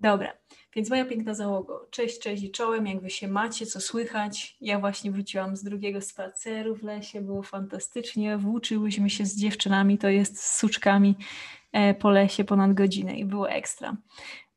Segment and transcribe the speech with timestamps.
[0.00, 0.32] Dobra,
[0.74, 4.56] więc moja piękna załogo, cześć, cześć i czołem, jak wy się macie, co słychać?
[4.60, 10.08] Ja właśnie wróciłam z drugiego spaceru w lesie, było fantastycznie, włóczyłyśmy się z dziewczynami, to
[10.08, 11.16] jest z suczkami
[11.98, 13.96] po lesie ponad godzinę i było ekstra.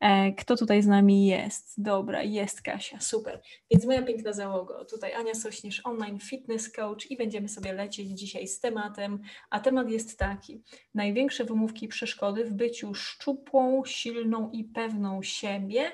[0.00, 1.82] E, kto tutaj z nami jest?
[1.82, 3.40] Dobra, jest Kasia, super.
[3.70, 8.48] Więc moja piękna załoga, tutaj Ania Sośnierz, online fitness coach i będziemy sobie lecieć dzisiaj
[8.48, 10.62] z tematem, a temat jest taki,
[10.94, 15.92] największe wymówki przeszkody w byciu szczupłą, silną i pewną siebie,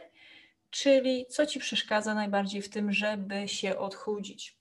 [0.71, 4.58] czyli co Ci przeszkadza najbardziej w tym, żeby się odchudzić.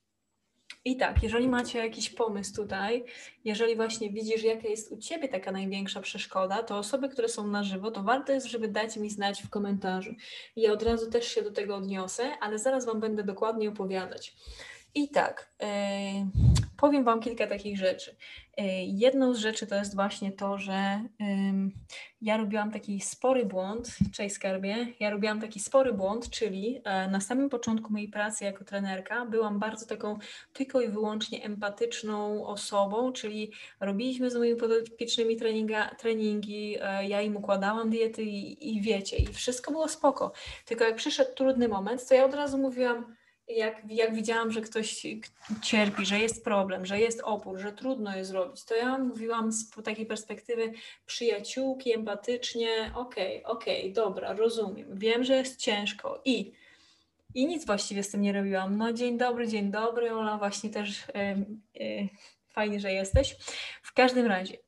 [0.88, 3.04] I tak, jeżeli macie jakiś pomysł tutaj,
[3.44, 7.62] jeżeli właśnie widzisz, jaka jest u Ciebie taka największa przeszkoda, to osoby, które są na
[7.62, 10.14] żywo, to warto jest, żeby dać mi znać w komentarzu.
[10.56, 14.36] Ja od razu też się do tego odniosę, ale zaraz Wam będę dokładnie opowiadać.
[14.94, 15.68] I tak, yy,
[16.76, 18.16] powiem Wam kilka takich rzeczy.
[18.58, 21.00] Yy, jedną z rzeczy to jest właśnie to, że
[22.20, 27.48] ja robiłam taki spory błąd, cześć skarbie, ja robiłam taki spory błąd, czyli na samym
[27.48, 30.18] początku mojej pracy jako trenerka byłam bardzo taką
[30.52, 36.76] tylko i wyłącznie empatyczną osobą, czyli robiliśmy z moimi podopiecznymi treninga, treningi,
[37.08, 40.32] ja im układałam diety i, i wiecie, i wszystko było spoko.
[40.64, 43.16] Tylko jak przyszedł trudny moment, to ja od razu mówiłam,
[43.48, 45.06] jak, jak widziałam, że ktoś
[45.62, 49.70] cierpi, że jest problem, że jest opór, że trudno jest zrobić, to ja mówiłam z
[49.84, 50.72] takiej perspektywy
[51.06, 56.52] przyjaciółki, empatycznie, okej, okay, okej, okay, dobra, rozumiem, wiem, że jest ciężko i
[57.34, 58.76] i nic właściwie z tym nie robiłam.
[58.76, 62.08] No dzień dobry, dzień dobry, Ola, właśnie też yy, yy,
[62.48, 63.36] fajnie, że jesteś.
[63.82, 64.58] W każdym razie,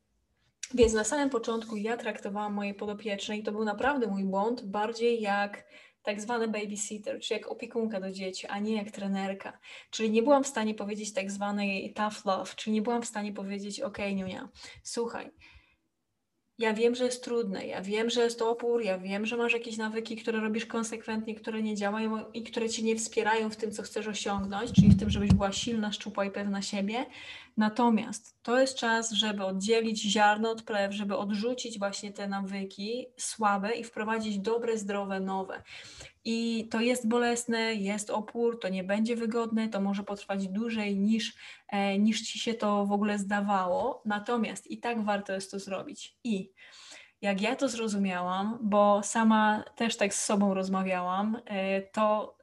[0.75, 5.21] więc na samym początku ja traktowałam moje podopieczne i to był naprawdę mój błąd, bardziej
[5.21, 5.65] jak
[6.03, 9.59] tak zwany babysitter, czy jak opiekunka do dzieci, a nie jak trenerka.
[9.91, 13.33] Czyli nie byłam w stanie powiedzieć tak zwanej tough love, czyli nie byłam w stanie
[13.33, 14.49] powiedzieć, ok, Niunia,
[14.83, 15.31] słuchaj,
[16.60, 19.76] ja wiem, że jest trudne, ja wiem, że jest opór, ja wiem, że masz jakieś
[19.76, 23.82] nawyki, które robisz konsekwentnie, które nie działają i które cię nie wspierają w tym, co
[23.82, 27.06] chcesz osiągnąć, czyli w tym, żebyś była silna, szczupła i pewna siebie.
[27.56, 33.72] Natomiast to jest czas, żeby oddzielić ziarno od plew, żeby odrzucić właśnie te nawyki słabe
[33.72, 35.62] i wprowadzić dobre, zdrowe, nowe.
[36.25, 41.34] I to jest bolesne, jest opór, to nie będzie wygodne, to może potrwać dłużej niż,
[41.69, 44.03] e, niż ci się to w ogóle zdawało.
[44.04, 46.16] Natomiast i tak warto jest to zrobić.
[46.25, 46.53] I
[47.22, 52.37] jak ja to zrozumiałam, bo sama też tak z sobą rozmawiałam, e, to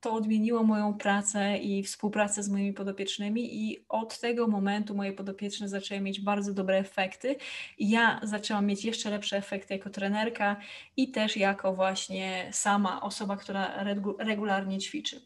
[0.00, 5.68] to odmieniło moją pracę i współpracę z moimi podopiecznymi i od tego momentu moje podopieczne
[5.68, 7.36] zaczęły mieć bardzo dobre efekty.
[7.78, 10.56] Ja zaczęłam mieć jeszcze lepsze efekty jako trenerka
[10.96, 13.84] i też jako właśnie sama osoba, która
[14.18, 15.20] regularnie ćwiczy.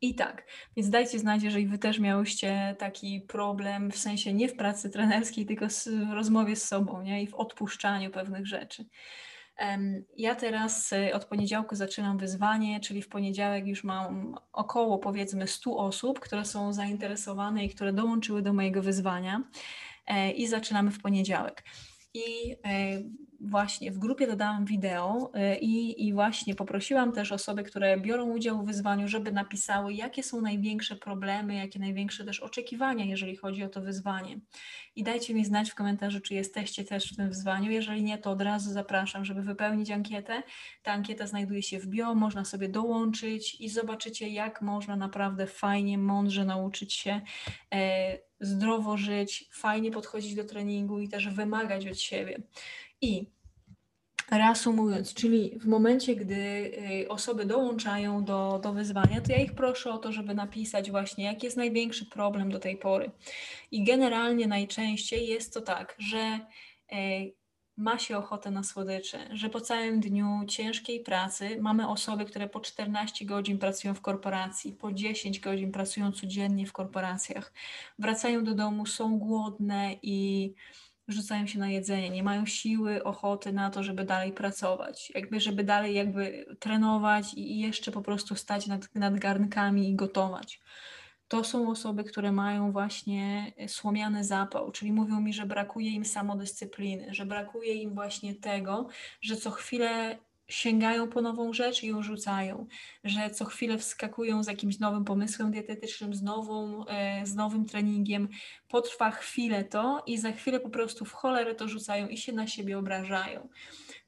[0.00, 0.46] I tak,
[0.76, 5.46] więc dajcie znać, jeżeli wy też miałyście taki problem, w sensie nie w pracy trenerskiej,
[5.46, 7.22] tylko w rozmowie z sobą nie?
[7.22, 8.84] i w odpuszczaniu pewnych rzeczy.
[10.16, 15.76] Ja teraz y, od poniedziałku zaczynam wyzwanie, czyli w poniedziałek już mam około powiedzmy 100
[15.76, 19.42] osób, które są zainteresowane i które dołączyły do mojego wyzwania
[20.06, 21.64] e, i zaczynamy w poniedziałek.
[22.14, 23.02] I e,
[23.40, 28.62] właśnie w grupie dodałam wideo e, i, i właśnie poprosiłam też osoby, które biorą udział
[28.62, 33.68] w wyzwaniu, żeby napisały, jakie są największe problemy, jakie największe też oczekiwania, jeżeli chodzi o
[33.68, 34.40] to wyzwanie.
[34.96, 37.70] I dajcie mi znać w komentarzu, czy jesteście też w tym wyzwaniu.
[37.70, 40.42] Jeżeli nie, to od razu zapraszam, żeby wypełnić ankietę.
[40.82, 45.98] Ta ankieta znajduje się w bio, można sobie dołączyć i zobaczycie, jak można naprawdę fajnie,
[45.98, 47.20] mądrze nauczyć się.
[47.74, 52.42] E, zdrowo żyć, fajnie podchodzić do treningu i też wymagać od siebie.
[53.00, 53.26] I
[54.30, 59.90] Reasumując, czyli w momencie, gdy y, osoby dołączają do, do wyzwania, to ja ich proszę
[59.90, 63.10] o to, żeby napisać właśnie, jaki jest największy problem do tej pory.
[63.70, 66.40] I generalnie najczęściej jest to tak, że
[66.92, 67.34] y,
[67.76, 72.60] ma się ochotę na słodycze, że po całym dniu ciężkiej pracy mamy osoby, które po
[72.60, 77.52] 14 godzin pracują w korporacji, po 10 godzin pracują codziennie w korporacjach,
[77.98, 80.54] wracają do domu, są głodne i
[81.08, 85.64] rzucają się na jedzenie, nie mają siły, ochoty na to, żeby dalej pracować, jakby żeby
[85.64, 90.60] dalej jakby trenować i jeszcze po prostu stać nad, nad garnkami i gotować.
[91.28, 97.14] To są osoby, które mają właśnie słomiany zapał, czyli mówią mi, że brakuje im samodyscypliny,
[97.14, 98.88] że brakuje im właśnie tego,
[99.20, 100.18] że co chwilę
[100.48, 102.66] sięgają po nową rzecz i ją rzucają,
[103.04, 108.28] że co chwilę wskakują z jakimś nowym pomysłem dietetycznym, z, nową, e, z nowym treningiem,
[108.68, 112.46] potrwa chwilę to i za chwilę po prostu w cholerę to rzucają i się na
[112.46, 113.48] siebie obrażają.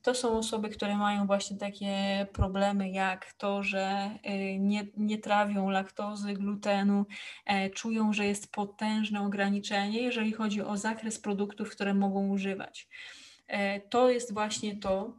[0.03, 5.71] To są osoby, które mają właśnie takie problemy jak to, że e, nie, nie trawią
[5.71, 7.07] laktozy, glutenu,
[7.47, 12.89] e, czują, że jest potężne ograniczenie, jeżeli chodzi o zakres produktów, które mogą używać.
[13.91, 15.13] To jest właśnie to,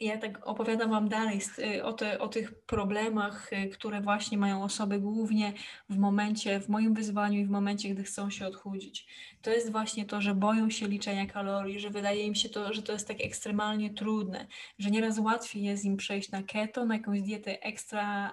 [0.00, 4.62] ja tak opowiadam Wam dalej y, o, te, o tych problemach, y, które właśnie mają
[4.62, 5.52] osoby głównie
[5.88, 9.06] w momencie, w moim wyzwaniu i w momencie, gdy chcą się odchudzić.
[9.42, 12.82] To jest właśnie to, że boją się liczenia kalorii, że wydaje im się to, że
[12.82, 14.46] to jest tak ekstremalnie trudne,
[14.78, 18.32] że nieraz łatwiej jest im przejść na keto, na jakąś dietę ekstra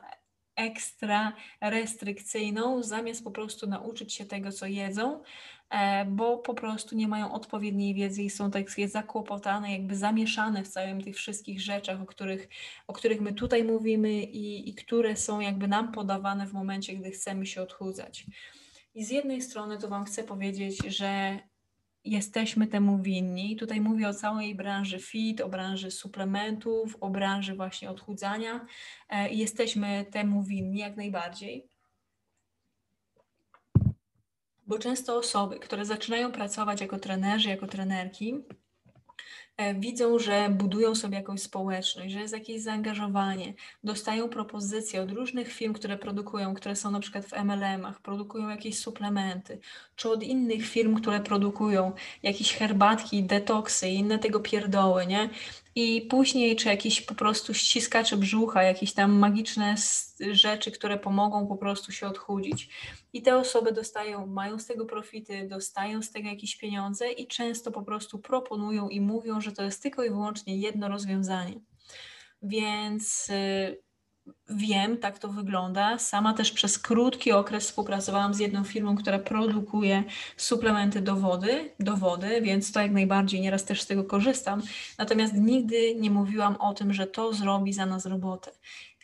[0.56, 5.24] ekstra restrykcyjną, zamiast po prostu nauczyć się tego, co jedzą,
[5.74, 10.68] E, bo po prostu nie mają odpowiedniej wiedzy i są tak zakłopotane, jakby zamieszane w
[10.68, 12.50] całym tych wszystkich rzeczach, o których,
[12.88, 17.12] o których my tutaj mówimy i, i które są jakby nam podawane w momencie, gdy
[17.12, 18.26] chcemy się odchudzać.
[18.96, 21.40] I z jednej strony to Wam chcę powiedzieć, że
[22.06, 23.56] jesteśmy temu winni.
[23.56, 28.66] Tutaj mówię o całej branży fit, o branży suplementów, o branży właśnie odchudzania.
[29.10, 31.74] E, jesteśmy temu winni jak najbardziej
[34.68, 38.36] bo często osoby, które zaczynają pracować jako trenerzy, jako trenerki,
[39.76, 43.54] widzą, że budują sobie jakąś społeczność, że jest jakieś zaangażowanie,
[43.84, 48.80] dostają propozycje od różnych firm, które produkują, które są na przykład w MLM-ach, produkują jakieś
[48.80, 49.60] suplementy,
[49.96, 51.92] czy od innych firm, które produkują
[52.24, 55.30] jakieś herbatki, detoksy i inne tego pierdoły, nie?
[55.76, 59.76] I później, czy jakieś po prostu ściskacze brzucha, jakieś tam magiczne
[60.32, 62.70] rzeczy, które pomogą po prostu się odchudzić.
[63.14, 67.72] I te osoby dostają, mają z tego profity, dostają z tego jakieś pieniądze i często
[67.72, 71.60] po prostu proponują i mówią, że to jest tylko i wyłącznie jedno rozwiązanie.
[72.42, 73.84] Więc y,
[74.50, 76.00] wiem, tak to wygląda.
[76.00, 80.04] Sama też przez krótki okres współpracowałam z jedną firmą, która produkuje
[80.38, 84.62] suplementy do wody, do wody, więc to jak najbardziej nieraz też z tego korzystam.
[84.98, 88.52] Natomiast nigdy nie mówiłam o tym, że to zrobi za nas robotę.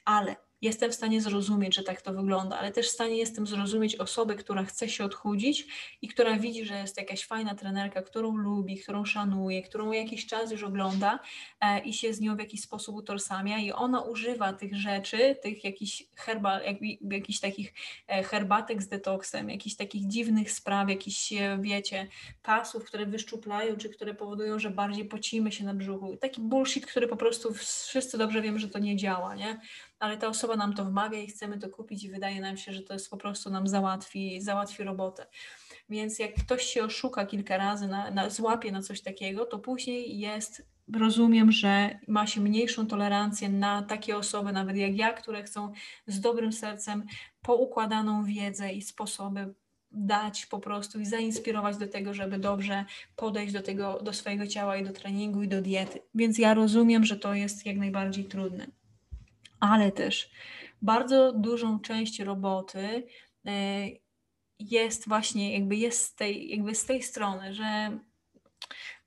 [0.06, 3.96] Ale jestem w stanie zrozumieć, że tak to wygląda, ale też w stanie jestem zrozumieć
[3.96, 5.68] osobę, która chce się odchudzić
[6.02, 10.52] i która widzi, że jest jakaś fajna trenerka, którą lubi, którą szanuje, którą jakiś czas
[10.52, 11.20] już ogląda
[11.62, 15.64] e, i się z nią w jakiś sposób utożsamia i ona używa tych rzeczy, tych
[15.64, 17.74] jakichś herba, jak, jakichś takich
[18.08, 22.08] e, herbatek z detoksem, jakichś takich dziwnych spraw, jakichś, e, wiecie,
[22.44, 26.18] pasów, które wyszczuplają, czy które powodują, że bardziej pocimy się na brzuchu.
[26.18, 29.60] Taki bullshit, który po prostu wszyscy dobrze wiemy, że to nie działa, nie?
[30.00, 32.82] Ale ta osoba nam to wmawia i chcemy to kupić i wydaje nam się, że
[32.82, 35.26] to jest po prostu nam załatwi, załatwi robotę.
[35.90, 40.20] Więc jak ktoś się oszuka kilka razy, na, na, złapie na coś takiego, to później
[40.20, 45.72] jest, rozumiem, że ma się mniejszą tolerancję na takie osoby, nawet jak ja, które chcą
[46.08, 47.06] z dobrym sercem
[47.42, 49.54] poukładaną wiedzę i sposoby
[49.92, 54.78] dać po prostu i zainspirować do tego, żeby dobrze podejść do tego, do swojego ciała
[54.78, 56.00] i do treningu i do diety.
[56.16, 58.68] Więc ja rozumiem, że to jest jak najbardziej trudne
[59.60, 60.30] ale też
[60.82, 63.08] bardzo dużą część roboty
[63.46, 63.88] e,
[64.60, 68.00] jest właśnie jakby jest z tej, jakby z tej strony, że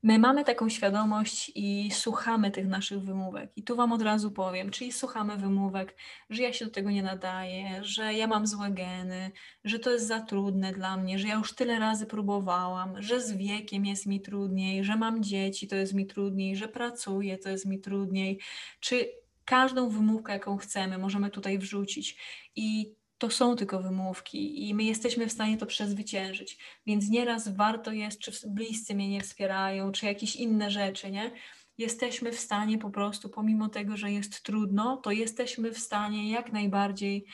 [0.03, 3.53] my mamy taką świadomość i słuchamy tych naszych wymówek.
[3.57, 5.97] I tu Wam od razu powiem, czyli słuchamy wymówek,
[6.31, 9.31] że ja się do tego nie nadaję, że ja mam złe geny,
[9.65, 13.33] że to jest za trudne dla mnie, że ja już tyle razy próbowałam, że z
[13.33, 17.67] wiekiem jest mi trudniej, że mam dzieci, to jest mi trudniej, że pracuję, to jest
[17.67, 18.41] mi trudniej,
[18.81, 22.17] czy każdą wymówkę, jaką chcemy, możemy tutaj wrzucić.
[22.57, 26.59] I to są tylko wymówki i my jesteśmy w stanie to przezwyciężyć.
[26.87, 31.31] Więc nieraz warto jest, czy bliscy mnie nie wspierają, czy jakieś inne rzeczy, nie?
[31.79, 36.53] Jesteśmy w stanie po prostu, pomimo tego, że jest trudno, to jesteśmy w stanie jak
[36.53, 37.25] najbardziej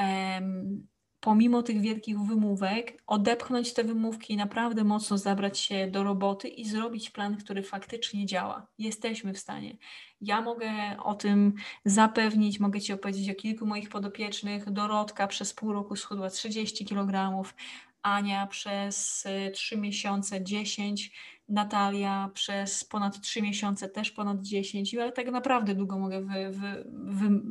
[0.00, 0.86] um,
[1.26, 6.64] pomimo tych wielkich wymówek, odepchnąć te wymówki i naprawdę mocno zabrać się do roboty i
[6.64, 8.66] zrobić plan, który faktycznie działa.
[8.78, 9.76] Jesteśmy w stanie.
[10.20, 10.70] Ja mogę
[11.04, 11.54] o tym
[11.84, 14.70] zapewnić, mogę Ci opowiedzieć o kilku moich podopiecznych.
[14.70, 17.42] Dorotka przez pół roku schudła 30 kg,
[18.02, 21.12] Ania przez 3 y, miesiące 10
[21.48, 26.84] Natalia przez ponad 3 miesiące też ponad 10, ale tak naprawdę długo mogę wy, wy,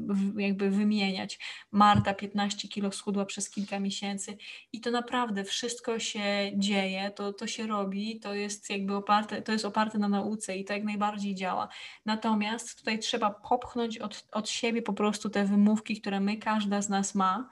[0.07, 1.39] wy, jakby wymieniać.
[1.71, 4.37] Marta 15 kilo schudła przez kilka miesięcy
[4.73, 9.51] i to naprawdę wszystko się dzieje, to, to się robi, to jest jakby oparte, to
[9.51, 11.67] jest oparte na nauce i to jak najbardziej działa.
[12.05, 16.89] Natomiast tutaj trzeba popchnąć od, od siebie po prostu te wymówki, które my, każda z
[16.89, 17.49] nas ma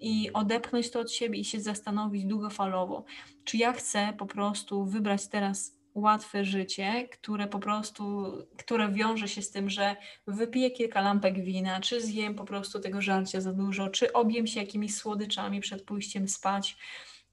[0.00, 3.04] i odepchnąć to od siebie i się zastanowić długofalowo,
[3.44, 9.42] czy ja chcę po prostu wybrać teraz łatwe życie, które po prostu, które wiąże się
[9.42, 9.96] z tym, że
[10.26, 14.60] wypiję kilka lampek wina, czy zjem po prostu tego żarcia za dużo, czy objem się
[14.60, 16.76] jakimiś słodyczami przed pójściem spać,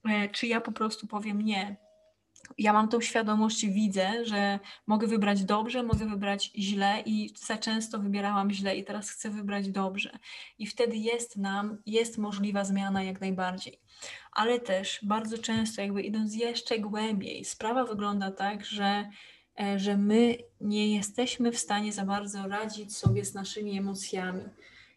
[0.10, 1.91] e, czy ja po prostu powiem nie.
[2.58, 8.00] Ja mam tą świadomość, widzę, że mogę wybrać dobrze, mogę wybrać źle i za często
[8.00, 10.20] wybierałam źle i teraz chcę wybrać dobrze.
[10.60, 13.80] I wtedy jest nam, jest możliwa zmiana jak najbardziej
[14.32, 19.10] ale też bardzo często, jakby idąc jeszcze głębiej, sprawa wygląda tak, że,
[19.62, 24.44] e, że my nie jesteśmy w stanie za bardzo radzić sobie z naszymi emocjami.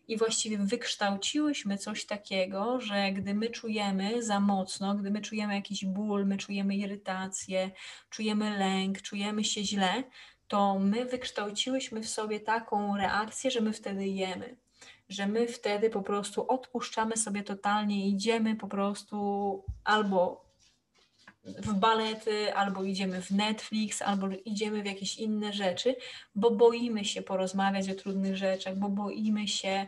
[0.08, 5.84] I właściwie wykształciłyśmy coś takiego, że gdy my czujemy za mocno, gdy my czujemy jakiś
[5.84, 7.70] ból, my czujemy irytację,
[8.10, 10.04] czujemy lęk, czujemy się źle,
[10.48, 14.56] to my wykształciłyśmy w sobie taką reakcję, że my wtedy jemy.
[15.08, 20.43] Że my wtedy po prostu odpuszczamy sobie totalnie, idziemy po prostu albo
[21.44, 25.96] w balety, albo idziemy w Netflix, albo idziemy w jakieś inne rzeczy,
[26.34, 29.86] bo boimy się porozmawiać o trudnych rzeczach, bo boimy się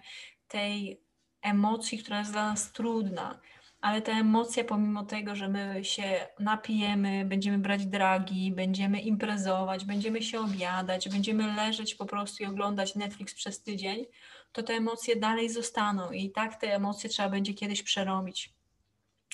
[0.49, 1.01] tej
[1.43, 3.41] emocji, która jest dla nas trudna.
[3.81, 10.23] Ale ta emocja, pomimo tego, że my się napijemy, będziemy brać dragi, będziemy imprezować, będziemy
[10.23, 14.05] się obiadać, będziemy leżeć po prostu i oglądać Netflix przez tydzień,
[14.53, 18.56] to te emocje dalej zostaną i tak te emocje trzeba będzie kiedyś przerobić.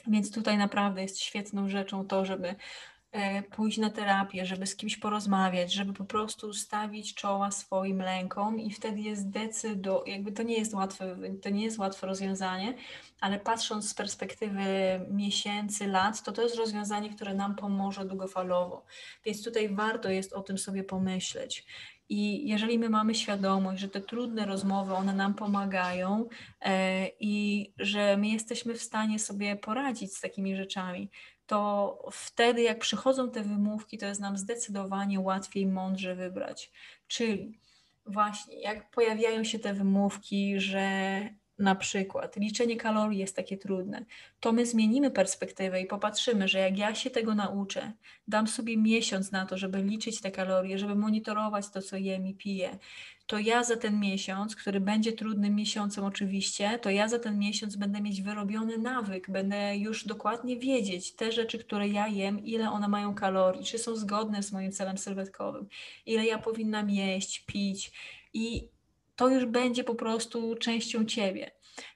[0.06, 2.54] Więc tutaj naprawdę jest świetną rzeczą to, żeby
[3.50, 8.70] pójść na terapię, żeby z kimś porozmawiać, żeby po prostu stawić czoła swoim lękom i
[8.70, 12.74] wtedy jest decydo, jakby to nie jest łatwe, to nie jest łatwe rozwiązanie,
[13.20, 14.64] ale patrząc z perspektywy
[15.10, 18.84] miesięcy, lat, to to jest rozwiązanie, które nam pomoże długofalowo.
[19.24, 21.66] Więc tutaj warto jest o tym sobie pomyśleć.
[22.08, 26.28] I jeżeli my mamy świadomość, że te trudne rozmowy, one nam pomagają
[26.60, 31.10] e, i że my jesteśmy w stanie sobie poradzić z takimi rzeczami,
[31.52, 36.72] to wtedy, jak przychodzą te wymówki, to jest nam zdecydowanie łatwiej mądrze wybrać.
[37.06, 37.58] Czyli
[38.06, 40.88] właśnie, jak pojawiają się te wymówki, że
[41.58, 44.04] na przykład liczenie kalorii jest takie trudne,
[44.40, 47.92] to my zmienimy perspektywę i popatrzymy, że jak ja się tego nauczę,
[48.28, 52.34] dam sobie miesiąc na to, żeby liczyć te kalorie, żeby monitorować to, co jem i
[52.34, 52.78] piję,
[53.26, 57.76] to ja za ten miesiąc, który będzie trudnym miesiącem oczywiście, to ja za ten miesiąc
[57.76, 62.88] będę mieć wyrobiony nawyk, będę już dokładnie wiedzieć te rzeczy, które ja jem, ile one
[62.88, 65.68] mają kalorii, czy są zgodne z moim celem sylwetkowym,
[66.06, 67.92] ile ja powinnam jeść, pić
[68.34, 68.68] i
[69.16, 71.50] to już będzie po prostu częścią ciebie.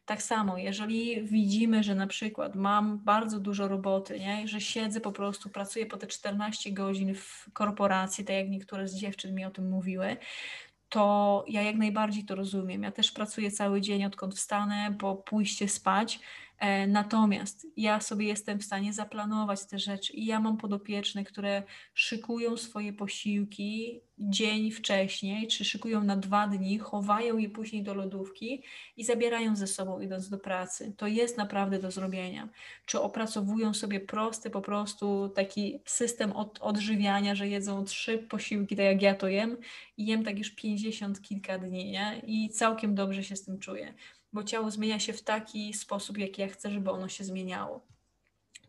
[0.06, 4.48] Tak samo, jeżeli widzimy, że na przykład mam bardzo dużo roboty, nie?
[4.48, 8.94] że siedzę po prostu, pracuję po te 14 godzin w korporacji, tak jak niektóre z
[8.94, 10.16] dziewczyn mi o tym mówiły,
[10.88, 12.82] to ja jak najbardziej to rozumiem.
[12.82, 16.20] Ja też pracuję cały dzień, odkąd wstanę, po pójście spać
[16.88, 21.62] natomiast ja sobie jestem w stanie zaplanować te rzeczy i ja mam podopieczne, które
[21.94, 28.62] szykują swoje posiłki dzień wcześniej, czy szykują na dwa dni, chowają je później do lodówki
[28.96, 30.94] i zabierają ze sobą idąc do pracy.
[30.96, 32.48] To jest naprawdę do zrobienia.
[32.86, 38.84] Czy opracowują sobie prosty po prostu taki system od, odżywiania, że jedzą trzy posiłki, tak
[38.84, 39.56] jak ja to jem
[39.96, 42.22] i jem tak już pięćdziesiąt kilka dni nie?
[42.26, 43.94] i całkiem dobrze się z tym czuję
[44.32, 47.86] bo ciało zmienia się w taki sposób, jaki ja chcę, żeby ono się zmieniało.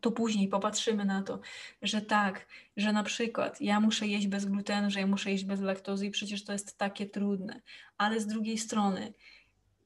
[0.00, 1.40] To później popatrzymy na to,
[1.82, 2.46] że tak,
[2.76, 6.10] że na przykład ja muszę jeść bez glutenu, że ja muszę jeść bez laktozy i
[6.10, 7.60] przecież to jest takie trudne.
[7.98, 9.12] Ale z drugiej strony,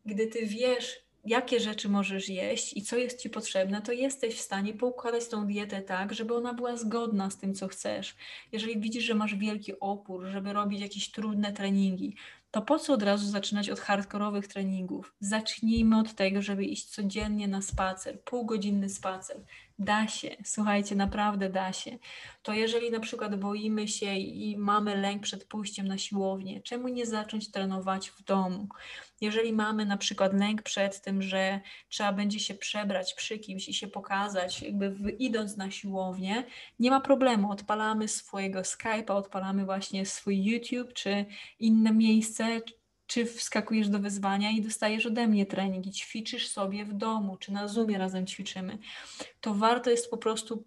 [0.06, 4.40] gdy ty wiesz, jakie rzeczy możesz jeść i co jest ci potrzebne, to jesteś w
[4.40, 8.16] stanie poukładać tą dietę tak, żeby ona była zgodna z tym, co chcesz.
[8.52, 12.16] Jeżeli widzisz, że masz wielki opór, żeby robić jakieś trudne treningi,
[12.52, 15.14] to po co od razu zaczynać od hardkorowych treningów?
[15.20, 19.36] Zacznijmy od tego, żeby iść codziennie na spacer, półgodzinny spacer.
[19.82, 21.98] Da się, słuchajcie, naprawdę da się.
[22.42, 27.06] To jeżeli na przykład boimy się i mamy lęk przed pójściem na siłownię, czemu nie
[27.06, 28.68] zacząć trenować w domu?
[29.20, 33.74] Jeżeli mamy na przykład lęk przed tym, że trzeba będzie się przebrać przy kimś i
[33.74, 36.44] się pokazać, jakby idąc na siłownię,
[36.78, 37.50] nie ma problemu.
[37.50, 41.26] Odpalamy swojego Skype'a, odpalamy właśnie swój YouTube czy
[41.58, 42.60] inne miejsce,
[43.12, 47.52] czy wskakujesz do wyzwania i dostajesz ode mnie trening i ćwiczysz sobie w domu, czy
[47.52, 48.78] na Zoomie razem ćwiczymy,
[49.40, 50.64] to warto jest po prostu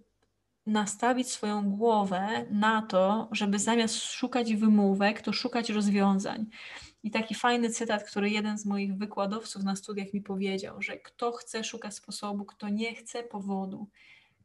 [0.65, 6.45] nastawić swoją głowę na to, żeby zamiast szukać wymówek, to szukać rozwiązań.
[7.03, 11.31] I taki fajny cytat, który jeden z moich wykładowców na studiach mi powiedział, że kto
[11.31, 13.87] chce szuka sposobu, kto nie chce powodu.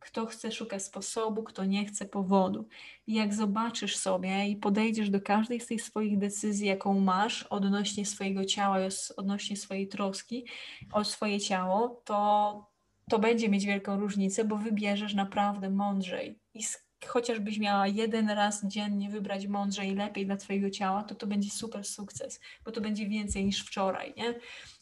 [0.00, 2.68] Kto chce szuka sposobu, kto nie chce powodu.
[3.06, 8.06] I jak zobaczysz sobie i podejdziesz do każdej z tych swoich decyzji, jaką masz odnośnie
[8.06, 8.78] swojego ciała,
[9.16, 10.44] odnośnie swojej troski
[10.92, 12.70] o swoje ciało, to
[13.10, 16.38] to będzie mieć wielką różnicę, bo wybierzesz naprawdę mądrzej.
[16.54, 16.60] I
[17.06, 21.50] chociażbyś miała jeden raz dziennie wybrać mądrzej i lepiej dla Twojego ciała, to to będzie
[21.50, 24.34] super sukces, bo to będzie więcej niż wczoraj, nie?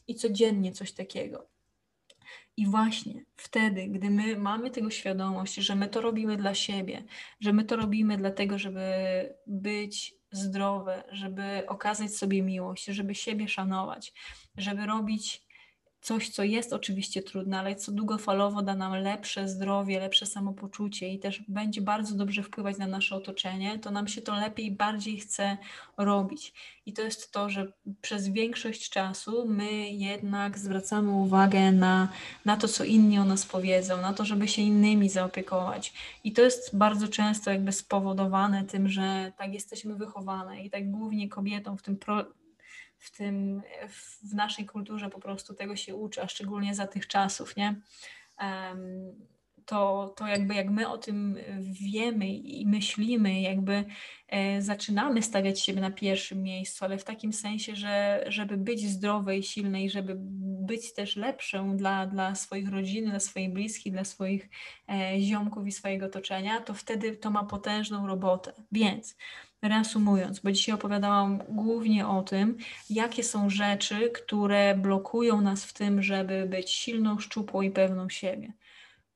[0.08, 1.57] I codziennie coś takiego.
[2.56, 7.04] I właśnie wtedy, gdy my mamy tego świadomość, że my to robimy dla siebie,
[7.40, 8.80] że my to robimy dlatego, żeby
[9.47, 14.12] być zdrowe, żeby okazać sobie miłość, żeby siebie szanować,
[14.56, 15.47] żeby robić
[16.00, 21.18] coś, co jest oczywiście trudne, ale co długofalowo da nam lepsze zdrowie, lepsze samopoczucie i
[21.18, 25.56] też będzie bardzo dobrze wpływać na nasze otoczenie, to nam się to lepiej bardziej chce
[25.96, 26.52] robić.
[26.86, 32.08] I to jest to, że przez większość czasu my jednak zwracamy uwagę na,
[32.44, 35.92] na to, co inni o nas powiedzą, na to, żeby się innymi zaopiekować.
[36.24, 41.28] I to jest bardzo często jakby spowodowane tym, że tak jesteśmy wychowane i tak głównie
[41.28, 42.24] kobietą w tym pro,
[42.98, 47.56] w tym, w naszej kulturze po prostu tego się uczy, a szczególnie za tych czasów,
[47.56, 47.80] nie?
[49.68, 51.37] To, to jakby jak my o tym
[51.92, 53.84] wiemy i myślimy, jakby
[54.28, 59.42] e, zaczynamy stawiać siebie na pierwszym miejscu, ale w takim sensie, że żeby być zdrowej,
[59.42, 60.14] silnej, żeby
[60.66, 64.48] być też lepszą dla, dla swoich rodzin, dla swoich bliskich, dla swoich
[64.90, 68.52] e, ziomków i swojego otoczenia, to wtedy to ma potężną robotę.
[68.72, 69.16] Więc
[69.62, 72.56] Reasumując, bo dzisiaj opowiadałam głównie o tym,
[72.90, 78.52] jakie są rzeczy, które blokują nas w tym, żeby być silną, szczupłą i pewną siebie.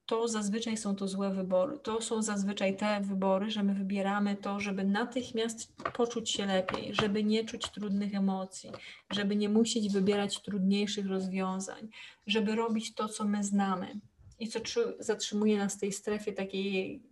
[0.07, 1.79] To zazwyczaj są to złe wybory.
[1.79, 7.25] To są zazwyczaj te wybory, że my wybieramy to, żeby natychmiast poczuć się lepiej, żeby
[7.25, 8.71] nie czuć trudnych emocji,
[9.11, 11.89] żeby nie musieć wybierać trudniejszych rozwiązań,
[12.27, 14.01] żeby robić to, co my znamy
[14.39, 14.61] i co
[14.99, 17.03] zatrzymuje nas w tej strefie takiej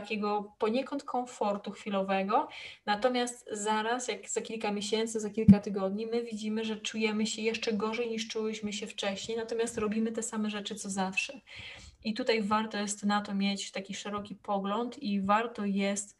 [0.00, 2.48] takiego poniekąd komfortu chwilowego,
[2.86, 7.72] natomiast zaraz, jak za kilka miesięcy, za kilka tygodni, my widzimy, że czujemy się jeszcze
[7.72, 11.40] gorzej niż czułyśmy się wcześniej, natomiast robimy te same rzeczy co zawsze.
[12.04, 16.18] I tutaj warto jest na to mieć taki szeroki pogląd i warto jest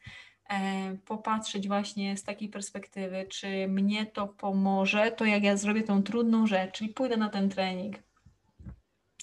[0.49, 6.03] e, popatrzeć właśnie z takiej perspektywy, czy mnie to pomoże, to jak ja zrobię tą
[6.03, 7.95] trudną rzecz, czyli pójdę na ten trening,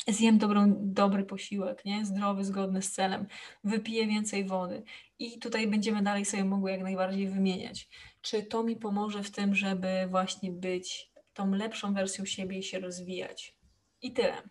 [0.08, 2.04] zjem dobrą, dobry posiłek, nie?
[2.04, 3.26] zdrowy, zgodny z celem,
[3.64, 4.82] wypiję więcej wody.
[5.18, 7.88] I tutaj będziemy dalej sobie mogły jak najbardziej wymieniać.
[8.20, 12.80] Czy to mi pomoże w tym, żeby właśnie być tą lepszą wersją siebie i się
[12.80, 13.56] rozwijać?
[14.02, 14.42] I tyle.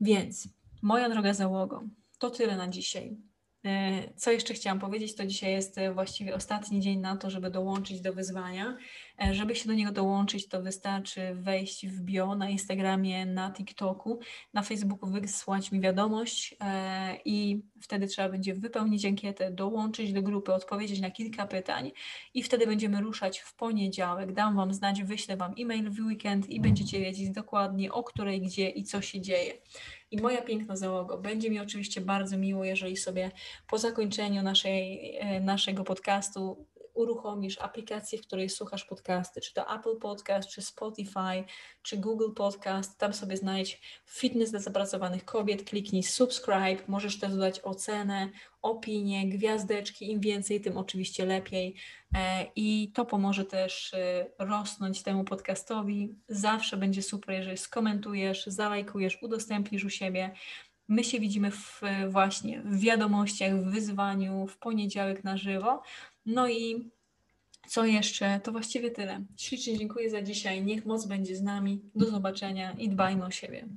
[0.00, 0.48] Więc,
[0.82, 1.82] moja droga załogo,
[2.18, 3.16] to tyle na dzisiaj.
[3.64, 7.50] E, co jeszcze chciałam powiedzieć, to dzisiaj jest e, właściwie ostatni dzień na to, żeby
[7.50, 8.76] dołączyć do wyzwania.
[9.22, 14.18] E, żeby się do niego dołączyć, to wystarczy wejść w bio na Instagramie, na TikToku,
[14.54, 16.56] na Facebooku wysłać mi wiadomość
[17.24, 21.92] i wtedy trzeba będzie wypełnić ankietę, dołączyć do grupy, odpowiedzieć na kilka pytań
[22.34, 24.32] i wtedy będziemy ruszać w poniedziałek.
[24.32, 28.68] Dam Wam znać, wyślę Wam e-mail w weekend i będziecie wiedzieć dokładnie o której, gdzie
[28.68, 29.52] i co się dzieje.
[30.10, 33.30] I moja piękna załoga, będzie mi oczywiście bardzo miło, jeżeli sobie
[33.66, 36.66] po zakończeniu naszej, e, naszego podcastu
[36.96, 41.44] uruchomisz aplikację, w której słuchasz podcasty, czy to Apple Podcast, czy Spotify,
[41.82, 47.60] czy Google Podcast, tam sobie znajdź fitness dla zapracowanych kobiet, kliknij subscribe, możesz też dodać
[47.60, 48.28] ocenę,
[48.62, 51.74] opinię, gwiazdeczki, im więcej, tym oczywiście lepiej
[52.14, 56.14] e, i to pomoże też e, rosnąć temu podcastowi.
[56.28, 60.30] Zawsze będzie super, jeżeli skomentujesz, zalajkujesz, udostępnisz u siebie.
[60.88, 65.82] My się widzimy w, właśnie w wiadomościach, w wyzwaniu, w poniedziałek na żywo.
[66.26, 66.90] No i
[67.68, 68.40] co jeszcze?
[68.40, 69.24] To właściwie tyle.
[69.36, 70.64] Ślicznie dziękuję za dzisiaj.
[70.64, 71.80] Niech moc będzie z nami.
[71.94, 73.68] Do zobaczenia i dbajmy o siebie.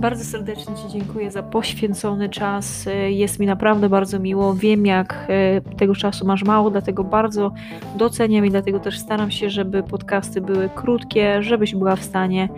[0.00, 2.88] Bardzo serdecznie Ci dziękuję za poświęcony czas.
[3.08, 4.54] Jest mi naprawdę bardzo miło.
[4.54, 7.52] Wiem, jak e, tego czasu masz mało, dlatego bardzo
[7.96, 12.48] doceniam i dlatego też staram się, żeby podcasty były krótkie, żebyś była w stanie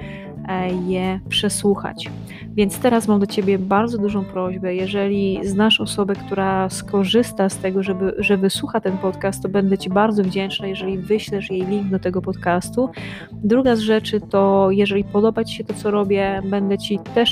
[0.88, 2.10] je przesłuchać.
[2.54, 4.74] Więc teraz mam do Ciebie bardzo dużą prośbę.
[4.74, 9.90] Jeżeli znasz osobę, która skorzysta z tego, żeby, że wysłucha ten podcast, to będę Ci
[9.90, 12.90] bardzo wdzięczna, jeżeli wyślesz jej link do tego podcastu.
[13.32, 17.31] Druga z rzeczy to, jeżeli podoba Ci się to, co robię, będę Ci też